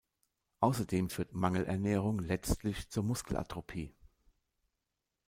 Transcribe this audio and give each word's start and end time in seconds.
Außerdem 0.61 1.11
führt 1.11 1.35
Mangelernährung 1.35 2.17
letztlich 2.17 2.89
zur 2.89 3.03
Muskelatrophie. 3.03 3.93